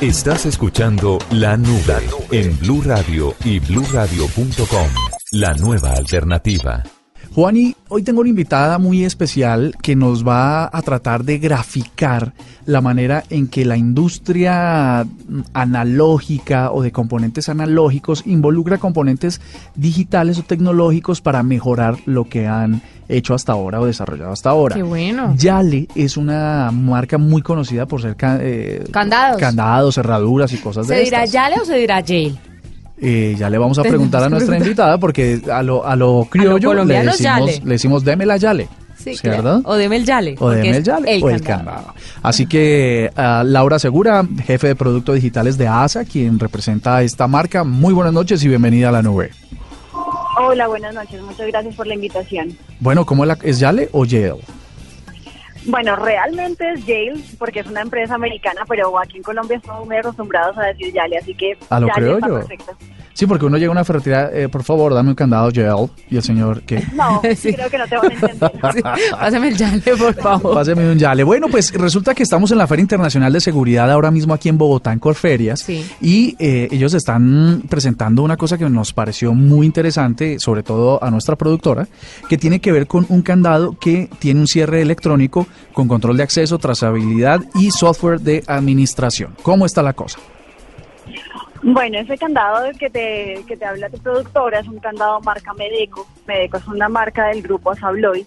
[0.00, 4.88] Estás escuchando La Nube en Blue Radio y bluradio.com.
[5.32, 6.84] La nueva alternativa.
[7.34, 12.34] Juani, hoy tengo una invitada muy especial que nos va a tratar de graficar
[12.66, 15.06] la manera en que la industria
[15.54, 19.40] analógica o de componentes analógicos involucra componentes
[19.74, 24.76] digitales o tecnológicos para mejorar lo que han hecho hasta ahora o desarrollado hasta ahora.
[24.76, 25.34] Qué bueno.
[25.34, 29.40] Yale es una marca muy conocida por ser eh, Candados.
[29.40, 31.32] candados, cerraduras y cosas ¿Se de dirá estas.
[31.32, 32.51] Yale o se dirá Yale?
[32.98, 36.72] Eh, ya le vamos a preguntar a nuestra invitada porque a lo, a lo criollo
[36.84, 38.68] le decimos, le decimos deme la Yale.
[38.96, 39.16] Sí.
[39.64, 40.36] O deme el Yale.
[40.38, 41.92] O deme el Yale el o el candado.
[42.22, 47.26] Así que ah, Laura Segura, jefe de productos digitales de ASA, quien representa a esta
[47.26, 47.64] marca.
[47.64, 49.30] Muy buenas noches y bienvenida a la nube.
[50.40, 51.20] Hola, buenas noches.
[51.22, 52.56] Muchas gracias por la invitación.
[52.78, 54.36] Bueno, ¿cómo es, la- es Yale o Yale?
[55.66, 59.96] Bueno, realmente es Yale porque es una empresa americana, pero aquí en Colombia estamos muy
[59.96, 62.34] acostumbrados a decir Yale, así que Ah, lo Yale creo está yo.
[62.34, 62.76] perfecto.
[63.14, 65.88] Sí, porque uno llega a una ferretería, eh, por favor, dame un candado Yale.
[66.10, 66.82] Y el señor, ¿qué?
[66.94, 67.52] No, Sí.
[67.54, 68.52] creo que no te van a entender.
[68.74, 68.80] Sí,
[69.12, 70.54] Pásame el Yale, por favor.
[70.54, 71.22] Páseme un Yale.
[71.24, 74.58] Bueno, pues resulta que estamos en la Feria Internacional de Seguridad ahora mismo aquí en
[74.58, 75.60] Bogotá, en Corferias.
[75.60, 75.84] Sí.
[76.00, 81.10] Y eh, ellos están presentando una cosa que nos pareció muy interesante, sobre todo a
[81.10, 81.88] nuestra productora,
[82.28, 86.22] que tiene que ver con un candado que tiene un cierre electrónico con control de
[86.22, 89.34] acceso, trazabilidad y software de administración.
[89.42, 90.18] ¿Cómo está la cosa?
[91.64, 95.54] Bueno, ese candado del que te, que te habla tu productora es un candado marca
[95.54, 96.04] Medeco.
[96.26, 98.26] Medeco es una marca del grupo Asabloy.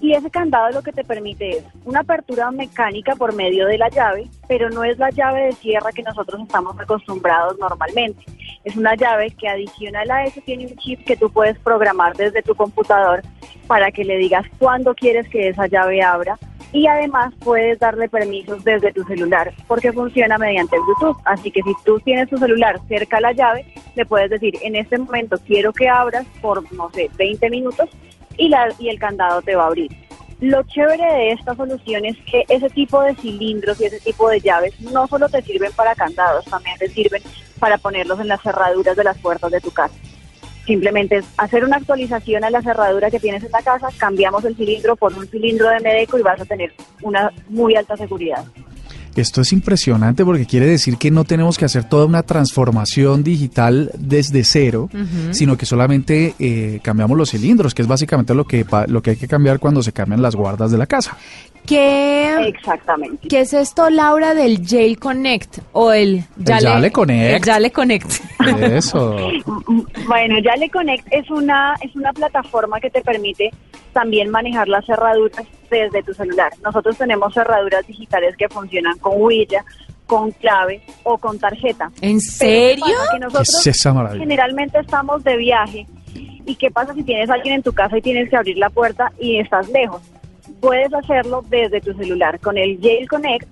[0.00, 3.90] Y ese candado lo que te permite es una apertura mecánica por medio de la
[3.90, 8.24] llave, pero no es la llave de cierre que nosotros estamos acostumbrados normalmente.
[8.64, 12.42] Es una llave que adicional a eso tiene un chip que tú puedes programar desde
[12.42, 13.22] tu computador
[13.66, 16.38] para que le digas cuándo quieres que esa llave abra
[16.74, 21.16] y además puedes darle permisos desde tu celular porque funciona mediante Bluetooth.
[21.24, 24.74] Así que si tú tienes tu celular cerca a la llave, le puedes decir en
[24.74, 27.88] este momento quiero que abras por, no sé, 20 minutos
[28.36, 29.92] y, la, y el candado te va a abrir.
[30.40, 34.40] Lo chévere de esta solución es que ese tipo de cilindros y ese tipo de
[34.40, 37.22] llaves no solo te sirven para candados, también te sirven
[37.60, 39.94] para ponerlos en las cerraduras de las puertas de tu casa.
[40.66, 44.56] Simplemente es hacer una actualización a la cerradura que tienes en la casa, cambiamos el
[44.56, 48.44] cilindro por un cilindro de Medeco y vas a tener una muy alta seguridad.
[49.16, 53.90] Esto es impresionante porque quiere decir que no tenemos que hacer toda una transformación digital
[53.96, 54.88] desde cero,
[55.30, 59.16] sino que solamente eh, cambiamos los cilindros, que es básicamente lo que, lo que hay
[59.16, 61.16] que cambiar cuando se cambian las guardas de la casa.
[61.66, 63.26] ¿Qué, Exactamente.
[63.28, 65.58] ¿Qué es esto, Laura, del Yale Connect?
[65.72, 67.36] O el Yale Connect.
[67.36, 68.12] El Yale Connect.
[68.60, 69.16] Eso.
[70.06, 73.50] Bueno, Yale Connect es una, es una plataforma que te permite
[73.94, 76.52] también manejar las cerraduras desde tu celular.
[76.62, 79.64] Nosotros tenemos cerraduras digitales que funcionan con huella,
[80.06, 81.90] con clave o con tarjeta.
[82.02, 82.96] ¿En Pero ¿qué serio?
[83.12, 84.20] Que nosotros ¿Qué es esa maravilla?
[84.22, 85.86] generalmente estamos de viaje.
[86.46, 88.68] ¿Y qué pasa si tienes a alguien en tu casa y tienes que abrir la
[88.68, 90.02] puerta y estás lejos?
[90.60, 92.38] Puedes hacerlo desde tu celular.
[92.40, 93.48] Con el Yale Connect,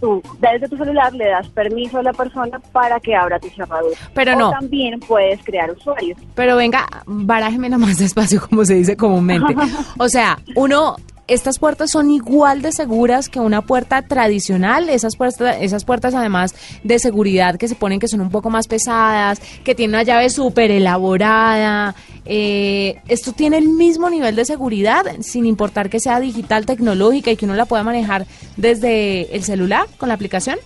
[0.00, 3.96] tú desde tu celular le das permiso a la persona para que abra tu cerradura.
[4.14, 4.50] Pero o no.
[4.50, 6.18] también puedes crear usuarios.
[6.34, 9.54] Pero venga, barájeme más despacio, como se dice comúnmente.
[9.98, 10.96] O sea, uno,
[11.28, 14.88] estas puertas son igual de seguras que una puerta tradicional.
[14.88, 18.66] Esas puertas, esas puertas además de seguridad que se ponen que son un poco más
[18.66, 21.94] pesadas, que tienen una llave súper elaborada.
[22.24, 27.36] Eh, esto tiene el mismo nivel de seguridad, sin importar que sea digital, tecnológica y
[27.36, 30.58] que uno la pueda manejar desde el celular con la aplicación.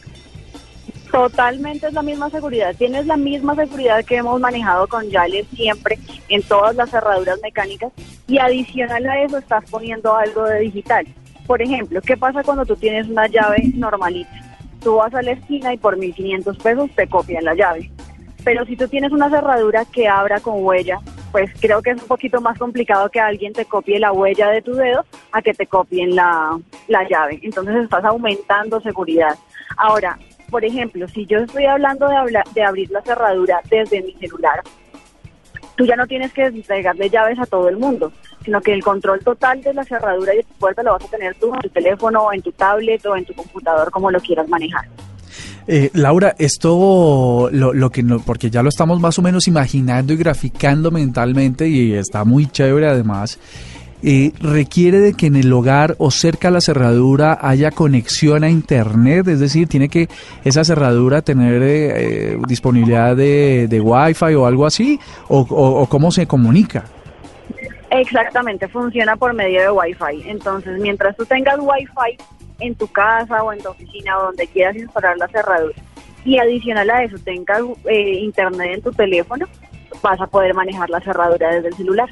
[1.13, 2.75] Totalmente es la misma seguridad.
[2.75, 5.99] Tienes la misma seguridad que hemos manejado con Yale siempre
[6.31, 7.93] en todas las cerraduras mecánicas
[8.27, 11.07] y adicional a eso estás poniendo algo de digital.
[11.47, 14.33] Por ejemplo, ¿qué pasa cuando tú tienes una llave normalita?
[14.81, 17.91] Tú vas a la esquina y por 1.500 pesos te copian la llave.
[18.43, 20.99] Pero si tú tienes una cerradura que abra con huella,
[21.31, 24.63] pues creo que es un poquito más complicado que alguien te copie la huella de
[24.63, 26.59] tu dedo a que te copien la,
[26.89, 27.39] la llave.
[27.43, 29.37] Entonces estás aumentando seguridad.
[29.77, 30.19] Ahora,
[30.53, 34.61] por ejemplo, si yo estoy hablando de, abrir la cerradura desde mi celular,
[35.77, 38.13] tú ya no tienes que entregarle llaves a todo el mundo,
[38.45, 41.09] sino que el control total de la cerradura y de tu puerta lo vas a
[41.09, 44.47] tener tú en tu teléfono, en tu tablet o en tu computador, como lo quieras
[44.47, 44.85] manejar.
[45.67, 50.13] Eh, Laura, esto, lo, lo que no, porque ya lo estamos más o menos imaginando
[50.13, 53.39] y graficando mentalmente y está muy chévere además.
[54.03, 58.51] Eh, requiere de que en el hogar o cerca a la cerradura haya conexión a
[58.51, 60.09] internet, es decir, tiene que
[60.45, 66.11] esa cerradura tener eh, eh, disponibilidad de, de Wi-Fi o algo así, o, o- cómo
[66.11, 66.85] se comunica.
[67.91, 70.29] Exactamente, funciona por medio de Wi-Fi.
[70.29, 72.17] Entonces, mientras tú tengas Wi-Fi
[72.61, 75.75] en tu casa o en tu oficina o donde quieras instalar la cerradura
[76.25, 77.61] y adicional a eso tengas
[77.91, 79.47] eh, internet en tu teléfono,
[80.03, 82.09] vas a poder manejar la cerradura desde el celular.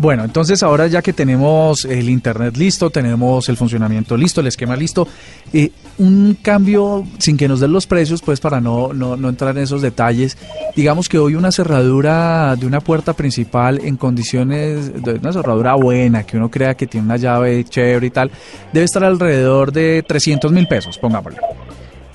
[0.00, 4.74] Bueno, entonces ahora ya que tenemos el Internet listo, tenemos el funcionamiento listo, el esquema
[4.74, 5.06] listo,
[5.52, 9.54] eh, un cambio sin que nos den los precios, pues para no, no, no, entrar
[9.58, 10.38] en esos detalles,
[10.74, 16.22] digamos que hoy una cerradura de una puerta principal en condiciones de una cerradura buena,
[16.22, 18.30] que uno crea que tiene una llave chévere y tal,
[18.72, 21.42] debe estar alrededor de 300 mil pesos, pongámoslo.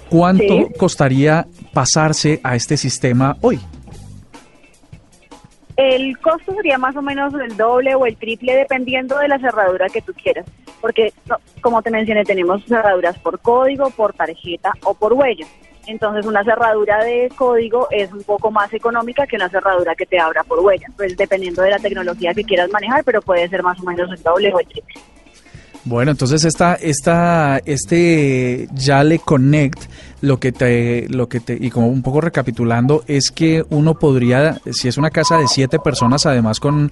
[0.09, 0.65] ¿Cuánto Sí.
[0.75, 3.59] costaría pasarse a este sistema hoy?
[5.95, 9.88] El costo sería más o menos el doble o el triple dependiendo de la cerradura
[9.88, 10.45] que tú quieras,
[10.81, 11.13] porque
[11.62, 15.47] como te mencioné tenemos cerraduras por código, por tarjeta o por huella.
[15.88, 20.19] Entonces una cerradura de código es un poco más económica que una cerradura que te
[20.19, 23.80] abra por huella, pues dependiendo de la tecnología que quieras manejar, pero puede ser más
[23.80, 24.95] o menos el doble o el triple.
[25.85, 29.83] Bueno, entonces esta, esta, este Yale Connect,
[30.21, 34.59] lo que te, lo que te, y como un poco recapitulando, es que uno podría,
[34.71, 36.89] si es una casa de siete personas, además con,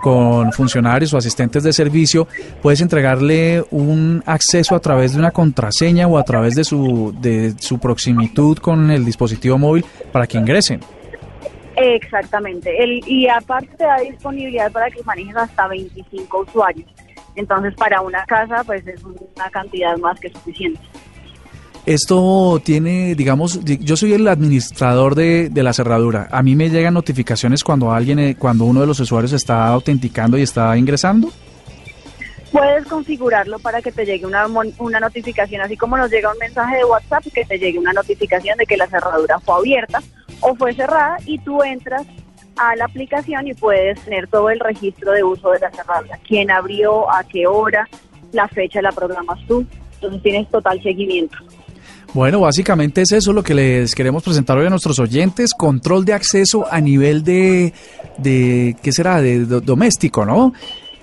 [0.00, 2.28] con funcionarios o asistentes de servicio,
[2.62, 7.52] puedes entregarle un acceso a través de una contraseña o a través de su, de
[7.58, 10.78] su proximitud con el dispositivo móvil para que ingresen.
[11.76, 12.80] Exactamente.
[12.80, 16.86] El, y aparte te da disponibilidad para que manejes hasta 25 usuarios.
[17.36, 20.80] Entonces, para una casa, pues es una cantidad más que suficiente.
[21.84, 26.26] Esto tiene, digamos, di- yo soy el administrador de, de la cerradura.
[26.32, 30.36] A mí me llegan notificaciones cuando alguien, eh, cuando uno de los usuarios está autenticando
[30.36, 31.30] y está ingresando.
[32.50, 34.46] Puedes configurarlo para que te llegue una,
[34.78, 38.56] una notificación, así como nos llega un mensaje de WhatsApp, que te llegue una notificación
[38.58, 40.02] de que la cerradura fue abierta
[40.40, 42.02] o fue cerrada y tú entras
[42.56, 46.18] a la aplicación y puedes tener todo el registro de uso de la cerradura.
[46.26, 47.88] Quién abrió, a qué hora,
[48.32, 49.64] la fecha la programas tú.
[49.94, 51.36] Entonces tienes total seguimiento.
[52.14, 56.14] Bueno, básicamente es eso lo que les queremos presentar hoy a nuestros oyentes, control de
[56.14, 57.74] acceso a nivel de,
[58.16, 59.20] de ¿qué será?
[59.20, 60.54] De, do- doméstico, ¿no?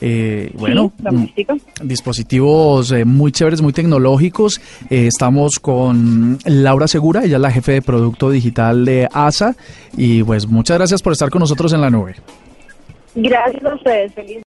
[0.05, 0.91] Eh, bueno,
[1.33, 4.59] Sí, mm, dispositivos eh, muy chéveres, muy tecnológicos.
[4.89, 9.55] Eh, estamos con Laura Segura, ella es la jefe de producto digital de ASA
[9.95, 12.15] y pues muchas gracias por estar con nosotros en la nube.
[13.15, 14.13] Gracias a ustedes.
[14.13, 14.41] Feliz